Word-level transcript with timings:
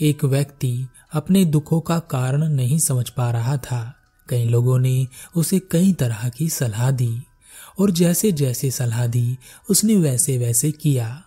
एक 0.00 0.24
व्यक्ति 0.24 0.86
अपने 1.12 1.44
दुखों 1.44 1.80
का 1.80 1.98
कारण 1.98 2.48
नहीं 2.48 2.78
समझ 2.78 3.08
पा 3.08 3.30
रहा 3.30 3.56
था। 3.56 3.94
कई 4.28 4.44
लोगों 4.44 4.78
ने 4.78 5.06
उसे 5.36 5.58
कई 5.58 5.92
तरह 5.92 6.28
की 6.28 6.48
सलाह 6.48 6.90
दी 6.90 7.22
और 7.80 7.90
जैसे 7.90 8.32
जैसे 8.32 8.70
सलाह 8.70 9.06
दी, 9.06 9.38
उसने 9.70 9.94
वैसे 9.94 10.38
वैसे 10.38 10.72
किया। 10.72 11.22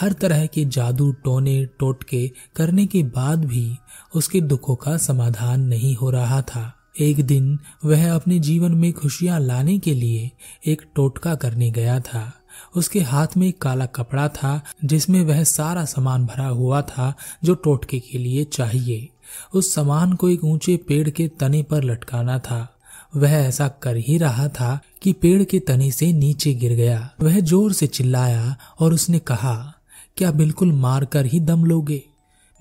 हर 0.00 0.12
तरह 0.12 0.46
के 0.46 0.64
जादू 0.64 1.12
टोने 1.12 1.66
टोटके 1.66 2.32
करने 2.56 2.86
के 2.86 3.02
बाद 3.02 3.44
भी 3.44 3.76
उसके 4.14 4.40
दुखों 4.40 4.76
का 4.76 4.96
समाधान 4.96 5.60
नहीं 5.60 5.96
हो 5.96 6.10
रहा 6.10 6.42
था। 6.42 6.78
एक 7.00 7.26
दिन 7.26 7.58
वह 7.84 8.14
अपने 8.14 8.38
जीवन 8.38 8.72
में 8.72 8.92
खुशियाँ 8.92 9.40
लाने 9.40 9.78
के 9.78 9.94
लिए 9.94 10.30
एक 10.66 10.82
टोटका 10.94 11.34
करने 11.34 11.70
गया 11.70 12.00
था। 12.00 12.41
उसके 12.76 13.00
हाथ 13.00 13.26
में 13.36 13.48
एक 13.48 13.62
काला 13.62 13.86
कपड़ा 13.86 14.28
था, 14.28 14.60
जिसमें 14.84 15.24
वह 15.24 15.44
सारा 15.44 15.84
सामान 15.84 16.26
भरा 16.26 16.46
हुआ 16.46 16.82
था 16.82 17.14
जो 17.44 17.54
टोटके 17.54 17.98
के 17.98 18.18
लिए 18.18 18.44
चाहिए। 18.44 19.08
उस 19.54 19.74
सामान 19.74 20.12
को 20.12 20.28
एक 20.28 20.44
ऊँचे 20.44 20.76
पेड़ 20.76 21.10
के 21.10 21.28
तने 21.28 21.62
पर 21.62 21.84
लटकाना 21.84 22.38
था। 22.38 22.78
वह 23.16 23.30
ऐसा 23.30 23.68
कर 23.68 23.96
ही 23.96 24.18
रहा 24.18 24.48
था 24.48 24.80
कि 25.02 25.12
पेड़ 25.12 25.44
के 25.44 25.58
तने 25.58 25.90
से 25.90 26.12
नीचे 26.12 26.54
गिर 26.54 26.72
गया। 26.72 27.10
वह 27.20 27.40
ज़ोर 27.40 27.72
से 27.72 27.86
चिल्लाया 27.86 28.56
और 28.80 28.94
उसने 28.94 29.18
कहा, 29.18 29.74
क्या 30.16 30.30
बिल्कुल 30.30 30.72
मार 30.72 31.04
कर 31.04 31.26
ही 31.26 31.40
दम 31.40 31.64
लोगे? 31.64 32.02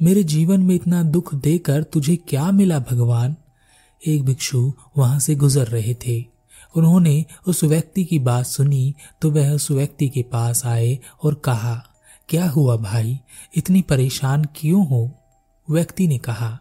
मेरे 0.02 0.24
जीवन 0.24 0.62
में 0.62 0.76
इतना 0.76 1.04
दुख 1.04 1.36
देकर 1.36 1.84
तुझे 1.84 2.16
क्या 2.16 2.52
मिला 2.52 2.80
भगवान? 2.80 3.36
एक 4.08 4.24
भिक्षु 4.26 4.74
वहाँ 4.98 5.20
से 5.20 5.36
गुजर 5.36 5.68
रहे 5.68 5.94
थे। 5.94 6.31
उन्होंने 6.76 7.26
उस 7.48 7.64
व्यक्ति 7.64 8.04
की 8.06 8.20
बात 8.20 8.46
सुनी 8.46 8.94
तो 9.22 9.32
वह 9.32 9.52
उस 9.52 9.72
व्यक्ति 9.72 10.10
के 10.10 10.24
पास 10.24 10.66
आए 10.66 11.00
और 11.24 11.34
कहा, 11.34 11.88
क्या 12.30 12.50
हुआ 12.50 12.78
भाई? 12.78 13.20
इतनी 13.56 13.82
परेशान 13.82 14.46
क्यों 14.56 14.88
हो? 14.88 15.12
व्यक्ति 15.70 16.08
ने 16.08 16.18
कहा, 16.18 16.60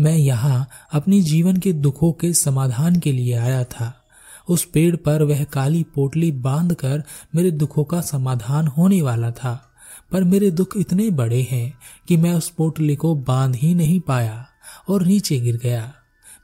मैं 0.00 0.16
यहाँ 0.16 0.68
अपने 0.92 1.20
जीवन 1.20 1.56
के 1.56 1.72
दुखों 1.72 2.12
के 2.12 2.32
समाधान 2.32 2.96
के 2.96 3.12
लिए 3.12 3.34
आया 3.34 3.64
था। 3.64 4.04
उस 4.48 4.64
पेड़ 4.64 4.96
पर 4.96 5.22
वह 5.22 5.44
काली 5.44 5.82
पोटली 5.82 6.32
बाँध 6.32 6.74
कर 6.74 7.02
मेरे 7.34 7.50
दुखों 7.50 7.84
का 7.84 8.00
समाधान 8.00 8.66
होने 8.66 9.02
वाला 9.02 9.30
था, 9.30 9.70
पर 10.12 10.24
मेरे 10.24 10.50
दुख 10.50 10.76
इतने 10.76 11.10
बड़े 11.10 11.48
हैं 11.50 11.72
कि 12.08 12.16
मैं 12.16 12.34
उस 12.34 12.48
पोटली 12.48 12.96
को 12.96 13.14
बाँध 13.14 13.56
ही 13.56 13.74
नहीं 13.74 14.00
पाया 14.00 14.46
और 14.88 15.06
नीचे 15.06 15.40
गिर 15.40 15.56
गया। 15.56 15.92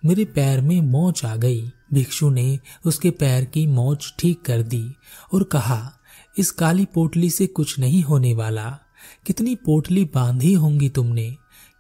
मेरे 0.05 0.25
पैर 0.25 0.61
में 0.61 0.81
मोच 0.81 1.25
आ 1.25 1.37
गई। 1.37 1.73
भिक्षु 1.93 2.31
ने 2.31 2.61
उसके 2.85 3.11
पैर 3.11 3.45
की 3.45 3.67
मोच 3.67 4.15
ठीक 4.19 4.43
कर 4.43 4.63
दी 4.63 4.93
और 5.35 5.43
कहा, 5.43 5.93
इस 6.39 6.51
काली 6.51 6.85
पोटली 6.85 7.31
से 7.31 7.47
कुछ 7.47 7.79
नहीं 7.79 8.03
होने 8.03 8.35
वाला। 8.35 8.79
कितनी 9.27 9.55
पोटली 9.55 10.05
बांधी 10.05 10.53
होंगी 10.53 10.89
तुमने, 10.89 11.37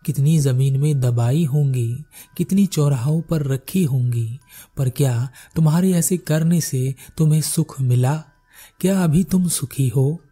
कितनी 0.06 0.38
ज़मीन 0.38 0.80
में 0.80 1.00
दबाई 1.00 1.44
होंगी, 1.44 2.04
कितनी 2.36 2.66
चौराहों 2.66 3.20
पर 3.20 3.42
रखी 3.42 3.84
होंगी। 3.84 4.38
पर 4.76 4.90
क्या 4.90 5.28
तुम्हारे 5.56 5.92
ऐसे 5.92 6.16
करने 6.16 6.60
से 6.60 6.94
तुम्हें 7.18 7.40
सुख 7.40 7.80
मिला? 7.80 8.24
क्या 8.80 9.04
अभी 9.04 9.24
तुम 9.24 9.48
सुखी 9.48 9.88
हो? 9.88 10.22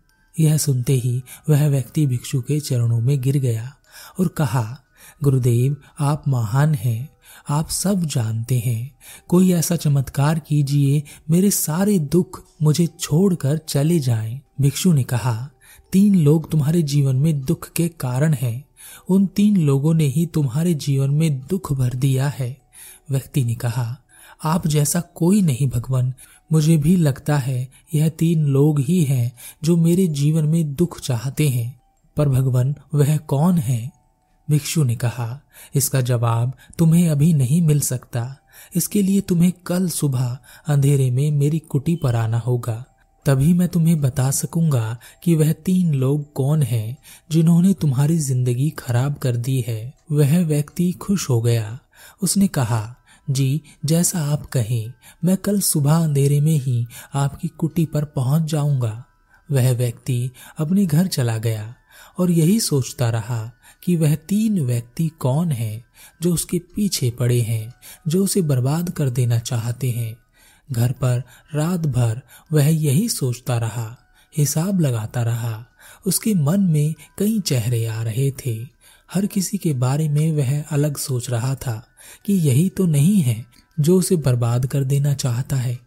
यह 0.41 0.57
सुनते 0.57 0.93
ही 0.93 1.23
वह 1.49 1.69
व्यक्ति 1.69 2.07
भिक्षु 2.07 2.41
के 2.41 2.61
चरणों 2.61 3.01
में 3.01 3.21
गिर 3.21 3.37
गया 3.39 3.77
और 4.21 4.29
कहा, 4.29 4.81
गुरुदेव, 5.23 5.77
आप 6.01 6.29
महान 6.29 6.75
हैं। 6.75 7.16
आप 7.49 7.69
सब 7.69 8.05
जानते 8.05 8.59
हैं। 8.59 8.97
कोई 9.29 9.53
ऐसा 9.53 9.77
चमत्कार 9.77 10.39
कीजिए, 10.39 11.03
मेरे 11.31 11.51
सारे 11.51 11.99
दुख 11.99 12.45
मुझे 12.63 12.87
छोड़कर 12.87 13.59
चले 13.59 14.01
जाएँ। 14.01 14.41
भिक्षु 14.61 14.93
ने 14.93 15.03
कहा, 15.03 15.51
तीन 15.93 16.15
लोग 16.15 16.51
तुम्हारे 16.51 16.83
जीवन 16.83 17.17
में 17.17 17.45
दुख 17.45 17.73
के 17.73 17.89
कारण 17.89 18.35
हैं। 18.35 18.65
उन 19.09 19.27
तीन 19.27 19.57
लोगों 19.57 19.95
ने 19.95 20.05
ही 20.05 20.27
तुम्हारे 20.27 20.75
जीवन 20.75 21.11
में 21.11 21.41
दुख 21.41 21.73
भर 21.73 21.95
दिया 21.95 22.29
है। 22.29 22.61
व्यक्ति 23.11 23.45
ने 23.45 23.55
कहा, 23.55 23.99
आप 24.45 24.67
जैसा 24.67 25.01
कोई 25.01 25.43
नहीं 25.43 25.69
भगवान। 25.69 26.15
मुझे 26.53 26.77
भी 26.77 26.97
लगता 26.97 27.39
है, 27.39 27.69
यह 27.95 28.09
तीन 28.09 28.45
लोग 28.45 28.81
ही 28.81 29.05
हैं 29.05 29.33
जो 29.65 29.77
मेरे 29.77 30.07
जीवन 30.07 30.45
में 30.45 30.75
दुख 30.75 31.01
चाहते 31.01 31.49
हैं। 31.49 31.81
पर 32.17 32.29
भगवान, 32.29 32.75
वह 32.95 33.17
कौन 33.17 33.59
है? 33.59 33.96
भिक्षु 34.51 34.85
ने 34.85 34.97
कहा, 34.97 35.41
इसका 35.75 36.01
जवाब 36.01 36.53
तुम्हें 36.79 37.09
अभी 37.09 37.33
नहीं 37.35 37.63
मिल 37.63 37.81
सकता। 37.81 38.37
इसके 38.77 39.03
लिए 39.03 39.21
तुम्हें 39.21 39.53
कल 39.67 39.89
सुबह 39.89 40.39
अंधेरे 40.69 41.11
में 41.11 41.31
मेरी 41.31 41.59
कुटी 41.59 41.97
पर 41.97 42.15
आना 42.15 42.39
होगा। 42.39 42.85
तभी 43.27 43.53
मैं 43.53 43.69
तुम्हें 43.69 44.01
बता 44.01 44.31
सकूँगा 44.31 44.97
कि 45.25 45.35
वह 45.35 45.53
तीन 45.53 45.95
लोग 45.95 46.33
कौन 46.33 46.63
हैं 46.63 46.97
जिन्होंने 47.31 47.73
तुम्हारी 47.75 48.19
ज़िंदगी 48.19 48.71
खराब 48.71 49.15
कर 49.15 49.37
दी 49.37 49.65
है। 49.69 49.95
वह 50.13 50.39
व्यक्ति 50.45 50.93
खुश 50.93 51.29
हो 51.31 51.41
गया। 51.43 51.79
उसने 52.23 52.49
कहा, 52.49 52.97
जी, 53.31 53.63
जैसा 53.85 54.21
आप 54.21 54.47
कहें, 54.47 54.93
मैं 55.25 55.37
कल 55.37 55.61
सुबह 55.61 55.97
अंधेरे 55.97 56.41
में 56.41 56.57
ही 56.57 56.87
आपकी 57.15 57.49
कुटी 57.49 57.87
पर 57.87 58.05
पहुँच 58.05 58.43
जाऊँगा। 58.43 59.05
वह 59.51 59.73
व्यक्ति 59.73 60.31
अपने 60.59 60.87
घर 60.87 61.07
चला 61.07 61.37
गया 61.39 61.75
और 62.19 62.31
यही 62.31 62.61
सोचता 62.61 63.11
रहा 63.11 63.51
कि 63.87 63.97
वह 63.97 64.15
तीन 64.15 64.61
व्यक्ति 64.61 65.09
कौन 65.09 65.53
हैं, 65.53 65.85
जो 66.23 66.35
उसके 66.35 66.59
पीछे 66.59 67.11
पड़े 67.11 67.41
हैं, 67.41 67.75
जो 68.09 68.25
उसे 68.25 68.43
बर्बाद 68.43 68.91
कर 68.91 69.11
देना 69.11 69.39
चाहते 69.39 69.91
हैं। 69.91 70.17
घर 70.73 70.93
पर 70.93 71.23
रात 71.55 71.81
भर 71.81 72.21
वह 72.53 72.69
यही 72.69 73.09
सोचता 73.09 73.59
रहा, 73.59 73.97
हिसाब 74.37 74.81
लगाता 74.81 75.23
रहा। 75.23 75.67
उसके 76.07 76.35
मन 76.35 76.61
में 76.61 76.95
कई 77.19 77.41
चेहरे 77.41 77.87
आ 77.87 78.03
रहे 78.03 78.31
थे। 78.31 78.67
हर 79.15 79.27
किसी 79.27 79.59
के 79.59 79.73
बारे 79.73 80.09
में 80.09 80.33
वह 80.33 80.63
अलग 80.63 80.97
सोच 80.97 81.31
रहा 81.31 81.55
था 81.55 81.87
कि 82.25 82.33
यही 82.33 82.69
तो 82.69 82.87
नहीं 82.87 83.21
है 83.21 83.47
जो 83.81 83.99
उसे 83.99 84.17
बर्बाद 84.17 84.67
कर 84.67 84.85
देना 84.85 85.15
चाहता 85.15 85.57
है। 85.57 85.79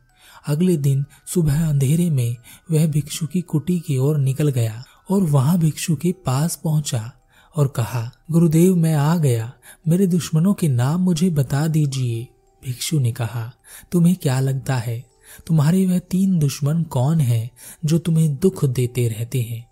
अगले 0.48 0.78
दिन 0.78 1.06
सुबह 1.28 1.70
अंधेरे 1.70 2.10
में 2.10 2.36
वह 2.72 2.88
भिक्षु 2.88 3.28
की 3.28 3.42
कुटी 3.42 3.80
की 3.80 3.98
ओर 3.98 4.18
निकल 4.18 4.50
गया 4.50 4.84
और 5.10 5.24
वहाँ 5.24 5.60
भिक्षु 5.60 5.96
के 5.96 6.12
पास 6.12 6.56
पहुँचा। 6.64 7.12
और 7.60 7.68
कहा, 7.68 8.12
गुरुदेव, 8.32 8.76
मैं 8.76 8.96
आ 8.96 9.18
गया। 9.18 9.54
मेरे 9.88 10.08
दुश्मनों 10.08 10.54
के 10.54 10.68
नाम 10.68 11.02
मुझे 11.02 11.30
बता 11.30 11.68
दीजिए। 11.68 12.28
भिक्षु 12.66 13.00
ने 13.00 13.12
कहा, 13.12 13.54
तुम्हें 13.92 14.16
क्या 14.16 14.40
लगता 14.40 14.76
है? 14.76 15.06
तुम्हारे 15.48 15.86
वह 15.86 16.00
तीन 16.00 16.40
दुश्मन 16.40 16.84
कौन 16.84 17.20
हैं 17.20 17.52
जो 17.86 17.98
तुम्हें 17.98 18.36
दुख 18.36 18.66
देते 18.66 19.08
रहते 19.08 19.42
हैं? 19.42 19.70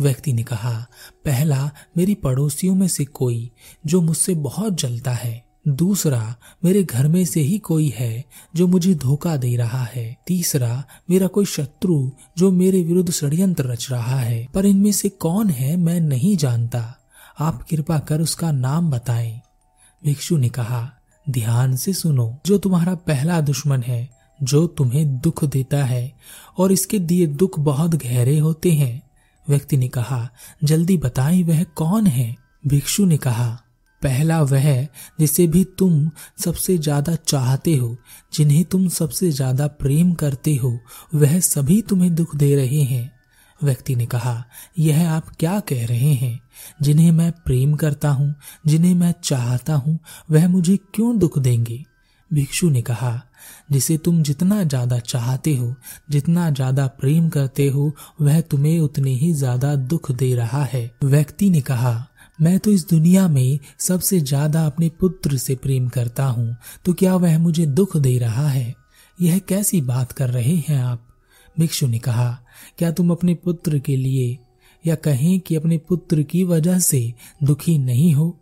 व्यक्ति 0.00 0.32
ने 0.32 0.42
कहा, 0.42 0.86
पहला, 1.24 1.70
मेरी 1.96 2.14
पड़ोसियों 2.14 2.74
में 2.74 2.88
से 2.88 3.04
कोई 3.04 3.50
जो 3.86 4.00
मुझसे 4.00 4.34
बहुत 4.34 4.80
जलता 4.80 5.12
है। 5.12 5.44
दूसरा, 5.68 6.36
मेरे 6.64 6.82
घर 6.82 7.08
में 7.08 7.24
से 7.24 7.40
ही 7.40 7.58
कोई 7.58 7.92
है 7.96 8.24
जो 8.56 8.66
मुझे 8.66 8.94
धोखा 8.94 9.36
दे 9.36 9.56
रहा 9.56 9.84
है। 9.84 10.16
तीसरा, 10.26 10.84
मेरा 11.10 11.26
कोई 11.26 11.44
शत्रु 11.44 12.10
जो 12.38 12.50
मेरे 12.50 12.82
विरुद्ध 12.82 13.10
षड्यंत्र 13.10 13.64
रच 13.64 13.88
रहा 13.90 14.20
है, 14.20 14.48
पर 14.54 14.66
इनमें 14.66 14.92
से 14.92 15.08
कौन 15.08 15.50
है 15.50 15.76
मैं 15.76 16.00
नहीं 16.00 16.36
जानता। 16.36 16.98
आप 17.40 17.66
कृपा 17.70 17.98
कर 17.98 18.20
उसका 18.20 18.52
नाम 18.52 18.90
बताएँ। 18.90 19.40
भिक्षु 20.04 20.36
ने 20.36 20.48
कहा, 20.48 20.92
ध्यान 21.30 21.76
से 21.76 21.92
सुनो, 21.92 22.38
जो 22.46 22.58
तुम्हारा 22.58 22.94
पहला 22.94 23.40
दुश्मन 23.40 23.82
है, 23.82 24.08
जो 24.42 24.66
तुम्हें 24.66 25.18
दुख 25.18 25.44
देता 25.44 25.84
है, 25.84 26.12
और 26.58 26.72
इसके 26.72 26.98
दिए 26.98 27.26
दुख 27.26 27.58
बहुत 27.58 27.94
गहरे 27.94 28.38
होते 28.38 28.72
हैं। 28.72 29.02
व्यक्ति 29.48 29.76
ने 29.76 29.88
कहा, 29.88 30.28
जल्दी 30.64 30.96
बताएँ 30.96 31.44
वह 31.44 31.64
कौन 31.64 32.06
है? 32.06 32.36
भिक्षु 32.66 33.04
ने 33.06 33.16
कहा, 33.16 33.60
पहला 34.02 34.42
वह 34.42 34.86
जिसे 35.20 35.46
भी 35.46 35.64
तुम 35.64 36.10
सबसे 36.44 36.78
ज़्यादा 36.78 37.14
चाहते 37.14 37.76
हो, 37.76 37.96
जिन्हें 38.34 38.64
तुम 38.64 38.88
सबसे 38.88 39.30
ज़्यादा 39.30 39.66
प्रेम 39.66 40.12
करते 40.12 40.54
हो, 40.54 40.78
वह 41.14 41.40
सभी 41.40 41.82
तुम्हें 41.82 42.14
दुख 42.14 42.36
दे 42.36 42.56
रहे 42.56 42.82
हैं। 42.82 43.15
व्यक्ति 43.62 43.96
ने 43.96 44.06
कहा, 44.06 44.44
यह 44.78 45.10
आप 45.10 45.28
क्या 45.38 45.60
कह 45.60 45.86
रहे 45.86 46.12
हैं? 46.14 46.40
जिन्हें 46.82 47.12
मैं 47.12 47.32
प्रेम 47.32 47.74
करता 47.74 48.08
हूँ, 48.08 48.34
जिन्हें 48.66 48.94
मैं 48.94 49.14
चाहता 49.24 49.74
हूँ, 49.74 49.98
वह 50.30 50.48
मुझे 50.48 50.76
क्यों 50.94 51.18
दुख 51.18 51.38
देंगे? 51.38 51.84
भिक्षु 52.32 52.70
ने 52.70 52.82
कहा, 52.82 53.22
जिसे 53.72 53.98
तुम 53.98 54.22
जितना 54.22 54.62
ज़्यादा 54.62 54.98
चाहते 54.98 55.56
हो, 55.56 55.74
जितना 56.10 56.50
ज़्यादा 56.50 56.86
प्रेम 56.86 57.28
करते 57.28 57.68
हो, 57.68 57.96
वह 58.20 58.40
तुम्हें 58.40 58.80
उतने 58.80 59.10
ही 59.10 59.32
ज़्यादा 59.32 59.74
दुख 59.74 60.12
दे 60.12 60.34
रहा 60.34 60.64
है। 60.64 60.90
व्यक्ति 61.04 61.50
ने 61.50 61.60
कहा, 61.60 62.06
मैं 62.40 62.58
तो 62.58 62.70
इस 62.70 62.88
दुनिया 62.88 63.28
में 63.28 63.58
सबसे 63.78 64.20
ज़्यादा 64.20 64.66
अपने 64.66 64.88
पुत्र 64.88 65.36
से 65.36 65.54
प्रेम 65.54 65.88
करता 65.88 66.24
हूँ 66.24 66.56
तो 66.84 66.92
क्या 66.92 67.16
वह 67.16 67.38
मुझे 67.38 67.66
दुख 67.66 67.96
दे 67.96 68.18
रहा 68.18 68.48
है? 68.48 68.74
यह 69.20 69.38
कैसी 69.38 69.80
बात 69.80 70.12
कर 70.12 70.30
रहे 70.30 70.56
हैं 70.68 70.82
आप? 70.82 71.02
भिक्षु 71.58 71.86
ने 71.86 71.98
कहा 71.98 72.38
क्या 72.78 72.90
तुम 72.90 73.10
अपने 73.10 73.34
पुत्र 73.34 73.78
के 73.78 73.96
लिए 73.96 74.38
या 74.86 74.94
कहें 74.94 75.40
कि 75.40 75.54
अपने 75.54 75.78
पुत्र 75.78 76.22
की 76.22 76.44
वजह 76.44 76.78
से 76.78 77.14
दुखी 77.42 77.78
नहीं 77.78 78.14
हो? 78.14 78.38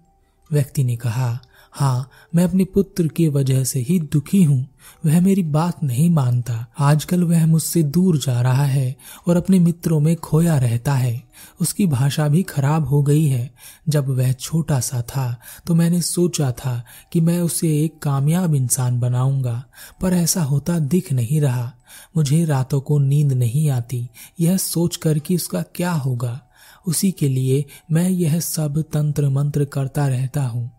व्यक्ति 0.53 0.85
ने 0.85 0.97
कहा 0.97 1.41
हाँ 1.75 2.11
मैं 2.35 2.45
अपने 2.45 2.65
पुत्र 2.65 3.07
की 3.09 3.29
वजह 3.29 3.65
से 3.65 3.81
ही 3.81 3.99
दुखी 4.01 4.43
हूँ। 4.43 4.67
वह 5.07 5.21
मेरी 5.21 5.43
बात 5.43 5.83
नहीं 5.83 6.09
मानता। 6.11 6.67
आजकल 6.79 7.23
वह 7.25 7.47
मुझसे 7.47 7.83
दूर 7.83 8.19
जा 8.19 8.41
रहा 8.41 8.65
है 8.65 8.95
और 9.29 9.37
अपने 9.37 9.59
मित्रों 9.59 9.99
में 10.01 10.15
खोया 10.17 10.59
रहता 10.59 10.95
है। 10.95 11.23
उसकी 11.61 11.87
भाषा 11.87 12.29
भी 12.29 12.43
खराब 12.43 12.87
हो 12.87 13.03
गई 13.03 13.25
है। 13.27 13.51
जब 13.89 14.09
वह 14.09 14.33
छोटा 14.33 14.79
सा 14.81 15.01
था 15.03 15.41
तो 15.67 15.75
मैंने 15.75 16.01
सोचा 16.03 16.51
था 16.53 16.85
कि 17.13 17.21
मैं 17.21 17.41
उसे 17.41 17.69
एक 17.85 17.99
कामयाब 17.99 18.55
इंसान 18.55 19.01
बनाऊँगा, 19.01 19.65
पर 20.01 20.13
ऐसा 20.13 20.43
होता 20.43 20.79
दिख 20.79 21.13
नहीं 21.13 21.41
रहा। 21.41 21.73
मुझे 22.17 22.45
रातों 22.45 22.81
को 22.81 22.99
नींद 22.99 23.33
नहीं 23.33 23.69
आती। 23.71 24.09
यह 24.41 24.57
सोचकर 24.57 25.19
कि 25.19 25.37
उसका 25.37 25.63
क्या 25.75 25.93
होगा। 25.93 26.41
उसी 26.87 27.13
के 27.13 27.29
लिए 27.29 27.65
मैं 27.93 28.09
यह 28.09 28.41
सब 28.41 28.83
तंत्र 28.93 29.29
मंत्र 29.29 29.65
करता 29.65 30.09
रहता 30.09 30.43
हूँ। 30.43 30.71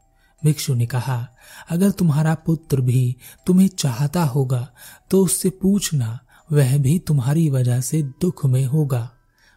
भिक्षु 0.46 0.74
ने 0.74 0.86
कहा, 0.86 1.28
अगर 1.70 1.92
तुम्हारा 1.92 2.34
पुत्र 2.36 2.82
भी 2.82 3.16
तुम्हें 3.48 3.68
चाहता 3.68 4.24
होगा 4.24 4.68
तो 5.12 5.24
उससे 5.24 5.50
पूछना, 5.50 6.20
वह 6.52 6.78
भी 6.78 6.98
तुम्हारी 7.00 7.50
वजह 7.50 7.82
से 7.82 8.02
दुख 8.22 8.46
में 8.46 8.66
होगा। 8.66 9.10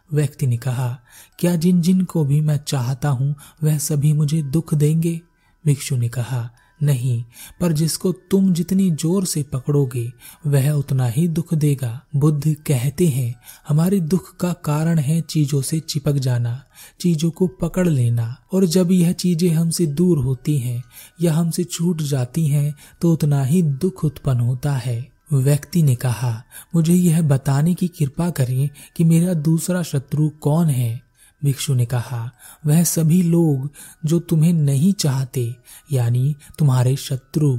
व्यक्ति 0.09 0.47
ने 0.47 0.57
कहा, 0.57 0.99
क्या 1.39 1.55
जिन 1.55 1.81
जिन 1.81 2.03
को 2.03 2.23
भी 2.25 2.41
मैं 2.41 2.57
चाहता 2.57 3.09
हूँ, 3.09 3.35
वह 3.63 3.77
सभी 3.77 4.13
मुझे 4.13 4.41
दुख 4.41 4.73
देंगे? 4.73 5.21
भिक्षु 5.65 5.95
ने 5.95 6.09
कहा 6.09 6.49
नहीं, 6.79 7.23
पर 7.61 7.71
जिसको 7.71 8.11
तुम 8.31 8.51
जितनी 8.53 8.89
ज़ोर 8.91 9.25
से 9.25 9.43
पकड़ोगे, 9.43 10.05
वह 10.47 10.69
उतना 10.71 11.07
ही 11.07 11.27
दुख 11.27 11.53
देगा। 11.53 12.01
बुद्ध 12.15 12.55
कहते 12.67 13.07
हैं, 13.07 13.35
हमारे 13.67 13.99
दुख 13.99 14.35
का 14.37 14.51
कारण 14.65 14.99
है 14.99 15.19
चीज़ों 15.21 15.61
से 15.61 15.79
चिपक 15.79 16.17
जाना, 16.17 16.61
चीज़ों 16.99 17.31
को 17.31 17.47
पकड़ 17.61 17.87
लेना, 17.87 18.35
और 18.53 18.65
जब 18.65 18.91
यह 18.91 19.11
चीज़ें 19.11 19.49
हमसे 19.49 19.85
दूर 19.85 20.17
होती 20.17 20.57
हैं 20.57 20.83
या 21.21 21.33
हमसे 21.33 21.63
छूट 21.63 22.01
जाती 22.01 22.45
हैं 22.47 22.73
तो 23.01 23.13
उतना 23.13 23.43
ही 23.43 23.61
दुख 23.61 24.05
उत्पन्न 24.05 24.39
होता 24.39 24.73
है। 24.73 25.07
व्यक्ति 25.33 25.81
ने 25.83 25.95
कहा, 25.95 26.31
मुझे 26.75 26.93
यह 26.93 27.21
बताने 27.21 27.73
की 27.73 27.87
कृपा 27.89 28.29
करें 28.29 28.69
कि 28.95 29.03
मेरा 29.03 29.33
दूसरा 29.33 29.83
शत्रु 29.83 30.29
कौन 30.41 30.69
है? 30.69 31.08
भिक्षु 31.43 31.73
ने 31.73 31.85
कहा, 31.85 32.31
वह 32.65 32.83
सभी 32.83 33.21
लोग 33.23 33.71
जो 34.05 34.19
तुम्हें 34.19 34.53
नहीं 34.53 34.93
चाहते, 34.93 35.55
यानी 35.91 36.35
तुम्हारे 36.59 36.95
शत्रु, 36.95 37.57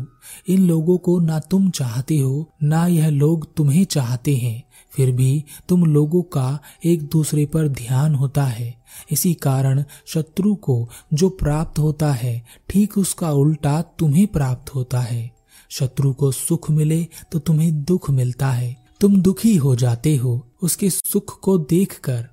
इन 0.49 0.69
लोगों 0.69 0.99
को 0.99 1.21
ना 1.21 1.39
तुम 1.39 1.71
चाहते 1.71 2.19
हो, 2.19 2.53
ना 2.63 2.87
यह 2.87 3.09
लोग 3.09 3.55
तुम्हें 3.55 3.85
चाहते 3.85 4.37
हैं। 4.37 4.63
फिर 4.93 5.13
भी 5.13 5.45
तुम 5.69 5.85
लोगों 5.85 6.23
का 6.23 6.59
एक 6.85 7.03
दूसरे 7.03 7.47
पर 7.47 7.69
ध्यान 7.69 8.15
होता 8.15 8.45
है। 8.45 8.83
इसी 9.11 9.35
कारण 9.35 9.85
शत्रु 10.07 10.55
को 10.55 10.89
जो 11.15 11.29
प्राप्त 11.29 11.79
होता 11.79 12.13
है, 12.13 12.47
ठीक 12.69 12.99
उसका 12.99 13.33
उल्टा 13.33 13.83
तुम्हें 13.83 14.27
प्राप्त 14.27 14.75
होता 14.75 15.01
है। 15.01 15.31
शत्रु 15.71 16.13
को 16.13 16.33
सुख 16.33 16.71
मिले 16.71 17.07
तो 17.33 17.39
तुम्हें 17.39 17.85
दुख 17.85 18.11
मिलता 18.11 18.51
है। 18.51 18.77
तुम 19.01 19.23
दुखी 19.23 19.57
हो 19.57 19.77
जाते 19.77 20.17
हो, 20.17 20.49
उसके 20.63 20.91
सुख 20.91 21.41
को 21.41 21.59
देखकर। 21.59 22.29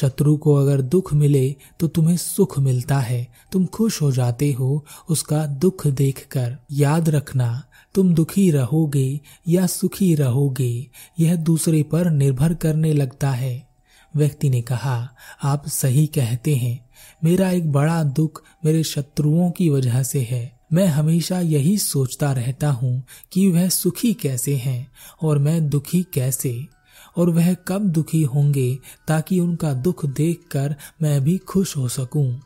शत्रु 0.00 0.36
को 0.36 0.54
अगर 0.54 0.80
दुख 0.82 1.12
मिले 1.14 1.54
तो 1.80 1.88
तुम्हें 1.88 2.16
सुख 2.16 2.58
मिलता 2.58 2.98
है। 2.98 3.26
तुम 3.52 3.66
खुश 3.66 4.00
हो 4.02 4.10
जाते 4.12 4.52
हो 4.52 4.84
उसका 5.08 5.46
दुख 5.46 5.86
देखकर। 5.86 6.56
याद 6.72 7.08
रखना, 7.08 7.62
तुम 7.94 8.12
दुखी 8.14 8.50
रहोगे 8.50 9.20
या 9.48 9.66
सुखी 9.66 10.14
रहोगे, 10.14 10.86
यह 11.18 11.36
दूसरे 11.36 11.82
पर 11.82 12.10
निर्भर 12.10 12.54
करने 12.54 12.92
लगता 12.92 13.30
है। 13.30 13.68
व्यक्ति 14.14 14.50
ने 14.50 14.60
कहा, 14.60 15.08
आप 15.42 15.66
सही 15.68 16.06
कहते 16.06 16.54
हैं। 16.56 16.78
मेरा 17.24 17.50
एक 17.50 17.72
बड़ा 17.72 18.02
दुख 18.02 18.42
मेरे 18.64 18.82
शत्रुओं 18.82 19.50
की 19.50 19.68
वजह 19.70 20.02
से 20.02 20.20
है। 20.20 20.58
मैं 20.72 20.86
हमेशा 20.86 21.40
यही 21.40 21.76
सोचता 21.78 22.32
रहता 22.32 22.70
हूँ 22.70 23.02
कि 23.32 23.50
वह 23.50 23.68
सुखी 23.68 24.12
कैसे 24.14 24.56
हैं 24.56 24.86
और 25.22 25.38
मैं 25.38 25.68
दुखी 25.68 26.02
कैसे। 26.14 26.77
और 27.18 27.30
वह 27.30 27.54
कब 27.68 27.88
दुखी 27.88 28.22
होंगे 28.22 28.78
ताकि 29.08 29.38
उनका 29.40 29.72
दुख 29.72 30.04
देखकर 30.06 30.74
मैं 31.02 31.20
भी 31.24 31.36
खुश 31.38 31.76
हो 31.76 31.88
सकूँ। 31.88 32.40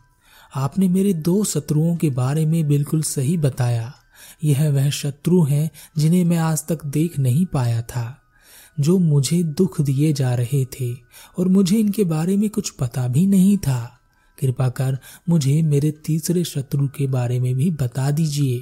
आपने 0.54 0.88
मेरे 0.88 1.12
दो 1.12 1.42
शत्रुओं 1.44 1.96
के 1.96 2.10
बारे 2.10 2.46
में 2.46 2.66
बिल्कुल 2.69 3.02
सही 3.02 3.36
बताया। 3.36 3.92
यह 4.44 4.69
वह 4.70 4.90
शत्रु 4.90 5.42
हैं 5.42 5.70
जिन्हें 5.98 6.24
मैं 6.24 6.38
आज 6.38 6.66
तक 6.66 6.84
देख 6.86 7.19
नहीं 7.19 7.46
पाया 7.46 7.82
था, 7.82 8.19
जो 8.80 8.98
मुझे 8.98 9.42
दुख 9.42 9.80
दिए 9.80 10.12
जा 10.12 10.34
रहे 10.34 10.64
थे 10.64 10.92
और 11.38 11.48
मुझे 11.48 11.76
इनके 11.76 12.04
बारे 12.04 12.36
में 12.36 12.48
कुछ 12.50 12.70
पता 12.70 13.06
भी 13.08 13.26
नहीं 13.26 13.56
था। 13.58 13.98
कृपा 14.38 14.69
कर 14.69 14.98
मुझे 15.28 15.60
मेरे 15.62 15.90
तीसरे 16.04 16.44
शत्रु 16.44 16.86
के 16.88 17.06
बारे 17.06 17.40
में 17.40 17.54
भी 17.54 17.70
बता 17.70 18.10
दीजिए। 18.10 18.60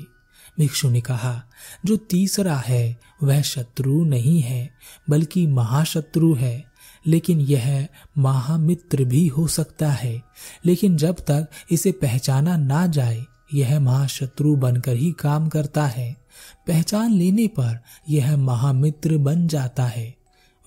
भिक्षु 0.59 0.91
ने 0.91 1.01
कहा, 1.01 1.43
जो 1.85 1.97
तीसरा 1.97 2.57
है, 2.57 3.01
वह 3.23 3.43
शत्रु 3.43 4.05
नहीं 4.05 4.41
है, 4.41 4.71
बल्कि 5.11 5.47
महाशत्रु 5.47 6.35
है। 6.35 6.71
लेकिन 7.07 7.41
यह 7.41 7.89
महामित्र 8.19 9.05
भी 9.05 9.29
हो 9.29 9.47
सकता 9.47 9.91
है। 9.91 10.23
लेकिन 10.67 10.97
जब 10.97 11.15
तक 11.15 11.49
इसे 11.71 11.93
पहचाना 11.93 12.57
ना 12.57 12.87
जाए, 12.87 13.25
यह 13.55 13.81
महाशत्रु 13.81 14.57
बनकर 14.57 14.97
ही 14.97 15.13
काम 15.13 15.49
करता 15.49 15.87
है। 15.87 16.17
पहचान 16.67 17.13
लेने 17.13 17.47
पर 17.47 17.79
यह 18.09 18.37
महामित्र 18.37 19.17
बन 19.17 19.49
जाता 19.49 19.85
है। 19.85 20.15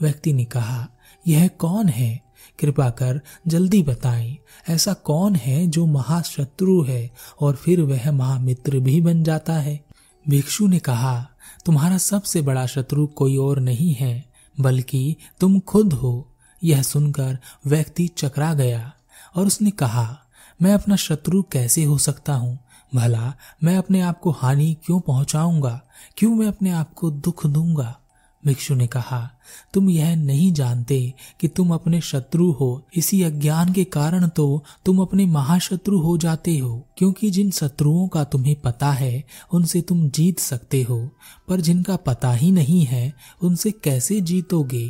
व्यक्ति 0.01 0.33
ने 0.33 0.45
कहा, 0.45 0.88
यह 1.27 1.47
कौन 1.47 1.88
है? 1.88 2.32
कृपा 2.60 2.90
कर 2.90 3.22
जल्दी 3.48 3.84
बताएँ, 3.84 4.38
ऐसा 4.69 4.94
कौन 4.94 5.36
है 5.36 5.68
जो 5.68 5.86
महाशत्रु 5.86 6.84
है 6.84 7.12
और 7.42 7.56
फिर 7.56 7.81
वह 7.81 8.12
महामित्र 8.12 8.80
भी 8.80 9.01
बन 9.01 9.24
जाता 9.24 9.54
है? 9.54 9.86
भिक्षु 10.30 10.68
ने 10.68 10.80
कहा, 10.80 11.30
तुम्हारा 11.66 11.98
सबसे 11.98 12.42
बड़ा 12.42 12.66
शत्रु 12.66 13.07
कोई 13.07 13.38
और 13.38 13.60
नहीं 13.60 13.94
है, 13.94 14.25
बल्कि 14.60 15.16
तुम 15.40 15.60
खुद 15.60 15.94
हो। 15.94 16.30
यह 16.63 16.81
सुनकर 16.81 17.38
व्यक्ति 17.66 18.07
चकरा 18.07 18.54
गया 18.54 18.94
और 19.36 19.48
उसने 19.48 19.72
कहा, 19.72 20.19
मैं 20.62 20.74
अपना 20.74 20.95
शत्रु 20.95 21.44
कैसे 21.44 21.84
हो 21.84 21.98
सकता 21.98 22.34
हूँ? 22.34 22.60
भला 22.95 23.34
मैं 23.63 23.78
अपने 23.78 24.01
आप 24.01 24.19
को 24.19 24.31
हानि 24.31 24.78
क्यों 24.86 25.00
पहुंचाऊँगा? 25.00 25.81
क्यों 26.18 26.36
मैं 26.36 26.48
अपने 26.48 26.72
आप 26.72 26.94
को 26.94 27.12
दुख 27.12 27.45
दूँगा? 27.45 28.00
भिक्षु 28.45 28.75
ने 28.75 28.88
कहा, 28.88 29.30
तुम 29.74 29.90
यह 29.90 30.16
नहीं 30.16 30.51
जानते 30.54 31.13
कि 31.42 31.48
तुम 31.48 31.74
अपने 31.74 32.01
शत्रु 32.01 32.51
हो। 32.51 32.81
इसी 32.98 33.22
अज्ञान 33.24 33.74
के 33.74 33.84
कारण 33.84 34.28
तो 34.28 34.63
तुम 34.86 35.01
अपने 35.01 35.25
महाशत्रु 35.25 36.00
हो 36.00 36.18
जाते 36.18 36.57
हो, 36.57 36.88
क्योंकि 36.98 37.30
जिन 37.30 37.51
शत्रुओं 37.51 38.07
का 38.07 38.24
तुम्हें 38.24 38.56
पता 38.62 38.92
है, 38.92 39.24
उनसे 39.54 39.81
तुम 39.81 40.10
जीत 40.10 40.40
सकते 40.40 40.81
हो। 40.81 41.10
पर 41.48 41.62
जिनका 41.62 41.95
पता 41.95 42.34
ही 42.34 42.51
नहीं 42.51 42.84
है, 42.86 43.13
उनसे 43.42 43.72
कैसे 43.72 44.22
जीतोगे? 44.22 44.90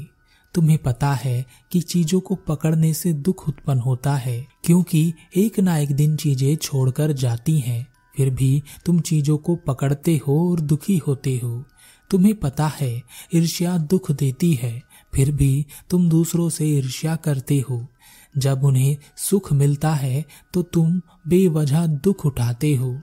तुम्हें 0.55 0.77
पता 0.77 1.13
है 1.13 1.45
कि 1.71 1.81
चीज़ों 1.81 2.19
को 2.19 2.35
पकड़ने 2.35 2.93
से 2.93 3.13
दुख 3.13 3.47
उत्पन्न 3.49 3.79
होता 3.79 4.15
है, 4.15 4.45
क्योंकि 4.63 5.13
एक 5.37 5.59
ना 5.59 5.77
एक 5.77 5.91
दिन 5.91 6.15
चीज़ें 6.15 6.55
छोड़कर 6.55 7.11
जाती 7.11 7.59
हैं। 7.59 7.85
फिर 8.17 8.29
भी 8.29 8.61
तुम 8.85 8.99
चीज़ों 8.99 9.37
को 9.37 9.55
पकड़ते 9.55 10.19
हो 10.27 10.51
और 10.51 10.59
दुखी 10.59 10.97
होते 10.97 11.39
हो। 11.43 11.63
तुम्हें 12.13 12.33
पता 12.35 12.67
है, 12.79 13.01
ईर्ष्या 13.35 13.77
दुख 13.77 14.11
देती 14.11 14.53
है, 14.53 14.81
फिर 15.13 15.31
भी 15.31 15.65
तुम 15.89 16.09
दूसरों 16.09 16.49
से 16.49 16.65
ईर्ष्या 16.65 17.15
करते 17.15 17.57
हो। 17.69 17.85
जब 18.37 18.63
उन्हें 18.63 18.97
सुख 19.17 19.51
मिलता 19.53 19.93
है 19.93 20.23
तो 20.53 20.61
तुम 20.63 21.01
बेवजह 21.27 21.85
दुख 21.85 22.25
उठाते 22.25 22.73
हो। 22.75 22.93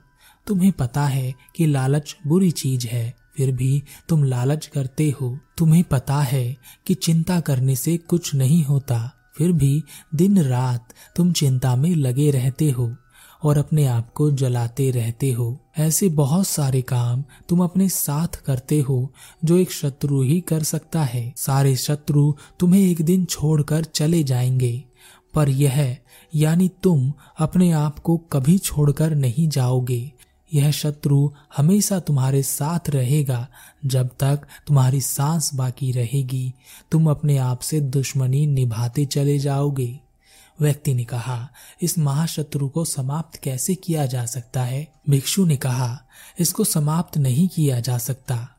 तुम्हें 0.47 0.71
पता 0.71 1.05
है 1.05 1.33
कि 1.55 1.65
लालच 1.65 2.15
बुरी 2.27 2.51
चीज़ 2.51 2.87
है, 2.87 3.13
फिर 3.37 3.51
भी 3.51 3.83
तुम 4.09 4.23
लालच 4.23 4.65
करते 4.67 5.09
हो। 5.11 5.37
तुम्हें 5.57 5.83
पता 5.83 6.21
है 6.21 6.57
कि 6.87 6.93
चिंता 6.93 7.39
करने 7.39 7.75
से 7.75 7.97
कुछ 7.97 8.33
नहीं 8.35 8.63
होता, 8.63 9.11
फिर 9.37 9.51
भी 9.51 9.83
दिन 10.15 10.41
रात 10.41 10.93
तुम 11.15 11.31
चिंता 11.33 11.75
में 11.75 11.95
लगे 11.95 12.31
रहते 12.31 12.69
हो। 12.69 12.95
और 13.43 13.57
अपने 13.57 13.85
आप 13.85 14.13
को 14.13 14.31
जलाते 14.31 14.91
रहते 14.91 15.31
हो। 15.31 15.57
ऐसे 15.77 16.09
बहुत 16.09 16.47
सारे 16.47 16.81
काम 16.81 17.23
तुम 17.49 17.63
अपने 17.63 17.89
साथ 17.89 18.27
करते 18.27 18.79
हो 18.79 19.13
जो 19.45 19.57
एक 19.57 19.71
शत्रु 19.71 20.21
ही 20.21 20.41
कर 20.41 20.63
सकता 20.63 21.03
है। 21.03 21.33
सारे 21.37 21.75
शत्रु 21.75 22.33
तुम्हें 22.59 22.81
एक 22.81 23.01
दिन 23.01 23.25
छोड़कर 23.25 23.83
चले 23.83 24.23
जाएँगे। 24.23 24.83
पर 25.33 25.49
यह, 25.49 25.97
यानी 26.35 26.71
तुम 26.83 27.13
अपने 27.39 27.71
आप 27.71 27.99
को 27.99 28.17
कभी 28.17 28.57
छोड़कर 28.57 29.15
नहीं 29.15 29.49
जाओगे। 29.49 30.11
यह 30.53 30.71
शत्रु 30.71 31.29
हमेशा 31.57 31.99
तुम्हारे 31.99 32.43
साथ 32.43 32.89
रहेगा। 32.89 33.47
जब 33.85 34.09
तक 34.19 34.41
तुम्हारी 34.67 35.01
सांस 35.01 35.55
बाकी 35.55 35.91
रहेगी, 35.91 36.53
तुम 36.91 37.09
अपने 37.09 37.37
आप 37.37 37.59
से 37.59 37.81
दुश्मनी 37.81 38.47
निभाते 38.47 39.05
चले 39.05 39.39
जाओगे। 39.39 39.99
व्यक्ति 40.61 40.93
ने 40.93 41.03
कहा, 41.03 41.49
इस 41.81 41.99
महाशत्रु 41.99 42.69
को 42.69 42.85
समाप्त 42.85 43.39
कैसे 43.43 43.75
किया 43.75 44.05
जा 44.05 44.25
सकता 44.25 44.63
है? 44.63 44.93
भिक्षु 45.09 45.45
ने 45.45 45.57
कहा, 45.57 46.03
इसको 46.39 46.63
समाप्त 46.63 47.17
नहीं 47.17 47.47
किया 47.47 47.79
जा 47.79 47.97
सकता। 47.97 48.49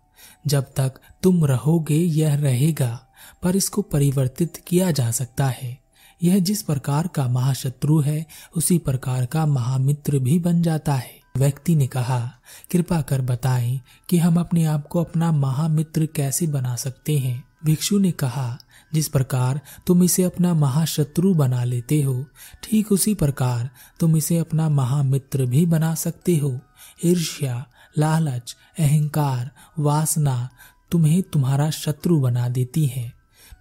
जब 0.47 0.63
तक 0.63 0.93
तुम 1.23 1.45
रहोगे, 1.45 1.95
यह 1.95 2.35
रहेगा, 2.35 3.07
पर 3.43 3.57
इसको 3.57 3.83
परिवर्तित 3.83 4.57
किया 4.67 4.91
जा 4.91 5.11
सकता 5.11 5.47
है। 5.47 5.79
यह 6.23 6.39
जिस 6.39 6.63
प्रकार 6.63 7.07
का 7.07 7.29
महाशत्रु 7.29 8.01
है, 8.01 8.27
उसी 8.57 8.79
प्रकार 8.79 9.27
का 9.27 9.47
महामित्र 9.47 10.19
भी 10.19 10.39
बन 10.39 10.63
जाता 10.63 10.95
है। 10.95 11.23
व्यक्ति 11.37 11.77
ने 11.77 11.87
कहा, 11.87 12.33
कृपा 12.73 13.01
कर 13.01 13.21
बताएँ 13.21 13.81
कि 14.09 14.19
हम 14.19 14.41
अपने 14.41 14.65
आप 14.65 14.87
को 14.87 15.01
अपना 15.01 15.33
महामित्र 15.33 16.07
कैसे 16.07 16.47
बना 16.47 16.77
सकते 16.77 17.19
हैं? 17.19 17.45
भिक्षु 17.65 17.99
ने 17.99 18.13
कहा 18.13 18.59
जिस 18.95 19.09
प्रकार 19.09 19.61
तुम 19.87 20.03
इसे 20.03 20.23
अपना 20.23 20.55
महाशत्रु 20.55 21.35
बना 21.35 21.65
लेते 21.65 22.03
हो, 22.03 22.25
ठीक 22.63 22.93
उसी 22.93 23.15
प्रकार 23.15 23.71
तुम 24.01 24.17
इसे 24.17 24.39
अपना 24.39 24.69
महामित्र 24.69 25.47
भी 25.47 25.67
बना 25.67 25.95
सकते 25.95 26.37
हो। 26.37 26.61
ईर्ष्या, 27.05 27.67
लालच, 27.99 28.57
अहंकार, 28.79 29.51
वासना 29.79 30.49
तुम्हें 30.91 31.23
तुम्हारा 31.23 31.71
शत्रु 31.71 32.21
बना 32.21 32.49
देती 32.49 32.87
है। 32.87 33.13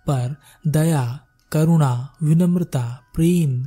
पर 0.08 0.36
दया, 0.68 1.20
करुणा, 1.52 2.14
विनम्रता, 2.24 3.04
प्रेम, 3.16 3.66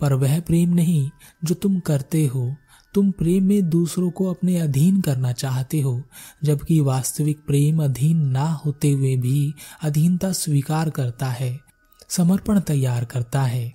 पर 0.00 0.12
वह 0.12 0.40
प्रेम 0.40 0.74
नहीं 0.74 1.10
जो 1.44 1.54
तुम 1.54 1.80
करते 1.80 2.26
हो 2.26 2.56
तुम 2.94 3.10
प्रेम 3.10 3.44
में 3.44 3.68
दूसरों 3.68 4.10
को 4.10 4.26
अपने 4.26 4.58
अधीन 4.58 5.00
करना 5.00 5.32
चाहते 5.32 5.80
हो, 5.80 6.02
जबकि 6.44 6.80
वास्तविक 6.80 7.38
प्रेम 7.46 7.84
अधीन 7.84 8.16
ना 8.16 8.50
होते 8.50 8.90
हुए 8.90 9.16
भी 9.16 9.54
अधीनता 9.82 10.32
स्वीकार 10.32 10.90
करता 10.90 11.26
है, 11.26 11.60
समर्पण 12.08 12.60
तैयार 12.60 13.04
करता 13.04 13.42
है। 13.42 13.72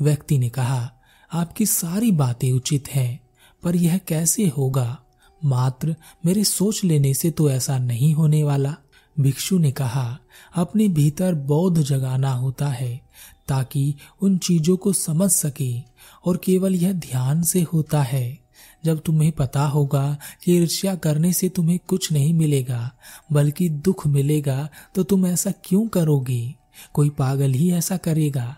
व्यक्ति 0.00 0.38
ने 0.38 0.48
कहा, 0.48 0.92
आपकी 1.32 1.66
सारी 1.66 2.12
बातें 2.12 2.52
उचित 2.52 2.88
हैं, 2.88 3.20
पर 3.62 3.76
यह 3.76 3.98
कैसे 3.98 4.48
होगा? 4.48 5.00
मात्र 5.44 5.96
मेरे 6.26 6.44
सोच 6.44 6.84
लेने 6.84 7.14
से 7.14 7.30
तो 7.30 7.50
ऐसा 7.50 7.78
नहीं 7.78 8.14
होने 8.14 8.42
वाला। 8.42 8.76
भिक्षु 9.20 9.58
ने 9.58 9.72
कहा, 9.72 10.18
अपने 10.54 10.88
भीतर 10.88 11.34
बौद्ध 11.34 11.82
जगाना 11.82 12.32
होता 12.32 12.68
है, 12.68 13.00
ताकि 13.48 13.94
उन 14.20 14.38
चीज़ों 14.38 14.76
को 14.76 14.92
समझ 14.92 15.30
सके। 15.30 15.93
और 16.24 16.36
केवल 16.36 16.74
यह 16.74 16.92
ध्यान 16.92 17.42
से 17.42 17.62
होता 17.62 18.02
है। 18.02 18.38
जब 18.84 19.00
तुम्हें 19.00 19.30
पता 19.32 19.66
होगा 19.66 20.16
कि 20.44 20.56
ईर्ष्या 20.56 20.94
करने 20.94 21.32
से 21.32 21.48
तुम्हें 21.48 21.78
कुछ 21.88 22.10
नहीं 22.12 22.32
मिलेगा, 22.34 22.90
बल्कि 23.32 23.68
दुख 23.68 24.06
मिलेगा 24.06 24.68
तो 24.94 25.02
तुम 25.02 25.26
ऐसा 25.26 25.52
क्यों 25.64 25.86
करोगे? 25.88 26.54
कोई 26.94 27.10
पागल 27.10 27.52
ही 27.52 27.70
ऐसा 27.72 27.96
करेगा। 27.96 28.54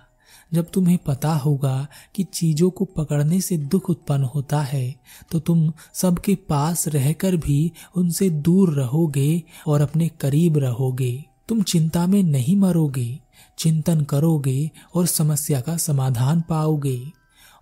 जब 0.53 0.67
तुम्हें 0.71 0.97
पता 0.99 1.33
होगा 1.35 1.87
कि 2.15 2.25
चीज़ों 2.25 2.71
को 2.71 2.85
पकड़ने 2.87 3.41
से 3.41 3.57
दुख 3.59 3.89
उत्पन्न 3.91 4.25
होता 4.25 4.61
है 4.63 4.95
तो 5.31 5.39
तुम 5.41 5.73
सबके 5.95 6.35
पास 6.49 6.87
रहकर 6.89 7.37
भी 7.37 7.73
उनसे 7.97 8.29
दूर 8.31 8.73
रहोगे 8.75 9.43
और 9.67 9.81
अपने 9.81 10.09
करीब 10.21 10.59
रहोगे। 10.59 11.25
तुम 11.49 11.63
चिंता 11.63 12.07
में 12.07 12.23
नहीं 12.23 12.57
मरोगे, 12.57 13.19
चिंतन 13.59 14.01
करोगे 14.05 14.71
और 14.95 15.07
समस्या 15.07 15.61
का 15.61 15.77
समाधान 15.77 16.41
पाओगे। 16.41 17.01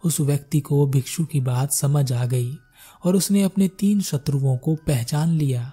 उस 0.04 0.20
व्यक्ति 0.20 0.60
को 0.60 0.86
भिक्षु 0.86 1.24
की 1.24 1.40
बात 1.40 1.72
समझ 1.72 2.12
आ 2.12 2.24
गई 2.26 2.52
और 3.04 3.16
उसने 3.16 3.42
अपने 3.42 3.68
तीन 3.78 4.00
शत्रुओं 4.00 4.56
को 4.56 4.74
पहचान 4.86 5.30
लिया। 5.30 5.72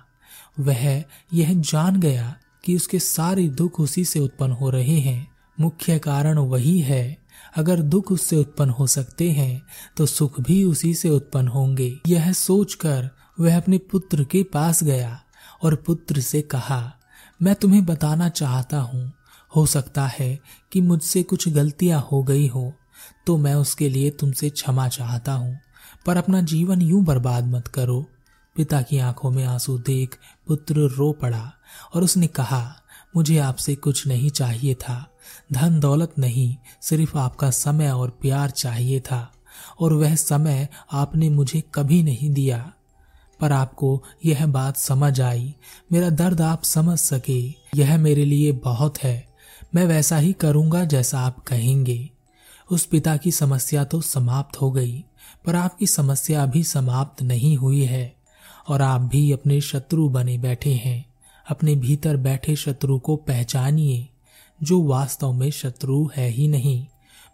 वह 0.60 1.04
यह 1.34 1.54
जान 1.54 2.00
गया 2.00 2.36
कि 2.64 2.76
उसके 2.76 3.00
सारे 3.00 3.48
दुख 3.50 3.80
उसी 3.80 4.06
से 4.06 4.20
उत्पन्न 4.20 4.52
हो 4.52 4.70
रहे 4.70 5.00
हैं। 5.00 5.28
मुख्य 5.58 5.98
कारण 6.00 6.38
वही 6.40 6.80
है, 6.80 7.18
अगर 7.56 7.82
दुख 7.82 8.12
उससे 8.12 8.36
उत्पन्न 8.36 8.70
हो 8.70 8.88
सकते 8.88 9.30
हैं 9.32 9.62
तो 9.98 10.06
सुख 10.06 10.40
भी 10.42 10.64
उसी 10.64 10.94
से 10.94 11.10
उत्पन्न 11.10 11.48
होंगे। 11.48 11.98
यह 12.08 12.32
सोचकर 12.34 13.10
वह 13.40 13.58
अपने 13.58 13.78
पुत्र 13.92 14.24
के 14.24 14.44
पास 14.44 14.84
गया 14.84 15.20
और 15.64 15.76
पुत्र 15.78 16.22
से 16.22 16.42
कहा, 16.44 16.94
मैं 17.40 17.56
तुम्हें 17.56 17.86
बताना 17.86 18.30
चाहता 18.30 18.80
हूँ, 18.80 19.12
हो 19.52 19.66
सकता 19.66 20.06
है 20.10 20.38
कि 20.72 20.82
मुझसे 20.82 21.24
कुछ 21.24 21.48
गलतियाँ 21.50 22.08
हो 22.12 22.22
गई 22.24 22.48
हो। 22.48 22.74
तो 23.28 23.38
मैं 23.38 23.56
उसके 23.56 23.90
लिए 23.90 24.10
तुमसे 24.10 24.50
क्षमा 24.50 24.88
चाहता 24.88 25.34
हूँ। 25.34 25.60
पर 26.06 26.18
अपना 26.18 26.42
जीवन 26.42 26.82
यूँ 26.82 27.04
बर्बाद 27.04 27.46
मत 27.46 27.68
करो। 27.68 28.06
पिता 28.56 28.82
की 28.82 28.98
आँखों 28.98 29.32
में 29.32 29.46
आँसू 29.46 29.78
देख 29.78 30.18
पुत्र 30.48 30.76
रो 30.76 31.12
पड़ा 31.12 31.54
और 31.96 32.04
उसने 32.04 32.28
कहा, 32.28 32.76
मुझे 33.16 33.38
आपसे 33.38 33.76
कुछ 33.76 34.08
नहीं 34.08 34.30
चाहिए 34.30 34.74
था। 34.74 35.12
धन 35.54 35.80
दौलत 35.80 36.14
नहीं, 36.20 36.56
सिर्फ़ 36.82 37.18
आपका 37.18 37.52
समय 37.52 37.92
और 37.92 38.10
प्यार 38.10 38.50
चाहिए 38.50 39.00
था। 39.00 39.32
और 39.80 39.94
वह 39.94 40.16
समय 40.16 40.70
आपने 40.92 41.30
मुझे 41.30 41.64
कभी 41.76 42.04
नहीं 42.04 42.30
दिया। 42.30 42.74
पर 43.40 43.52
आपको 43.52 44.04
यह 44.26 44.46
बात 44.46 44.78
समझ 44.78 45.22
आई। 45.22 45.56
मेरा 45.92 46.10
दर्द 46.10 46.42
आप 46.42 46.64
समझ 46.64 47.00
सके। 47.00 47.48
यह 47.76 47.98
मेरे 47.98 48.26
लिए 48.26 48.52
बहुत 48.52 49.04
है। 49.04 49.28
मैं 49.76 49.86
वैसा 49.86 50.18
ही 50.18 50.34
करूँगा 50.34 50.86
जैसा 50.86 51.20
आप 51.20 51.40
कहेंगे। 51.40 52.10
उस 52.72 52.86
पिता 52.86 53.18
की 53.18 53.32
समस्या 53.32 53.84
तो 53.84 54.02
समाप्त 54.02 54.62
हो 54.62 54.72
गई, 54.72 55.04
पर 55.46 55.56
आपकी 55.56 55.88
समस्या 55.88 56.44
अभी 56.44 56.64
समाप्त 56.64 57.22
नहीं 57.24 57.58
हुई 57.58 57.84
है, 57.86 58.16
और 58.70 58.82
आप 58.82 59.02
भी 59.02 59.32
अपने 59.32 59.62
शत्रु 59.62 60.10
बने 60.10 60.38
बैठे 60.38 60.74
हैं, 60.74 61.06
अपने 61.50 61.76
भीतर 61.76 62.18
बैठे 62.18 62.56
शत्रु 62.56 63.00
को 63.00 63.16
पहचानिए, 63.16 64.08
जो 64.64 64.82
वास्तव 64.84 65.34
में 65.34 65.50
शत्रु 65.52 66.10
है 66.16 66.30
ही 66.30 66.48
नहीं, 66.48 66.86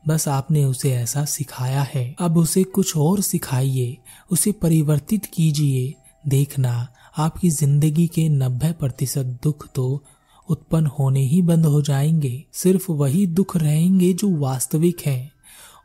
बस 0.07 0.27
आपने 0.27 0.65
उसे 0.65 0.93
ऐसा 0.93 1.25
सिखाया 1.25 1.81
है। 1.81 2.15
अब 2.19 2.37
उसे 2.37 2.63
कुछ 2.63 2.95
और 2.97 3.21
सिखाइए, 3.21 3.97
उसे 4.31 4.51
परिवर्तित 4.51 5.25
कीजिए, 5.25 5.93
देखना 6.27 6.87
आपकी 7.17 7.49
ज़िंदगी 7.49 8.07
के 8.07 8.29
नब्बे 8.29 8.71
प्रतिशत 8.71 9.39
दुख 9.43 9.67
तो 9.75 10.03
उत्पन्न 10.49 10.85
होने 10.85 11.21
ही 11.21 11.41
बंद 11.41 11.65
हो 11.65 11.81
जाएँगे। 11.81 12.43
सिर्फ़ 12.53 12.91
वही 12.91 13.27
दुख 13.27 13.57
रहेंगे 13.57 14.13
जो 14.13 14.37
वास्तविक 14.37 14.97
हैं, 15.05 15.31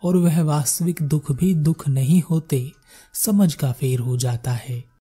और 0.03 0.17
वह 0.17 0.43
वास्तविक 0.43 1.03
दुख 1.03 1.33
भी 1.33 1.55
दुख 1.55 1.89
नहीं 1.89 2.23
होते, 2.31 2.73
समझ 3.15 3.55
का 3.55 3.73
फेर 3.73 3.99
हो 3.99 4.17
जाता 4.17 4.53
है। 4.53 4.92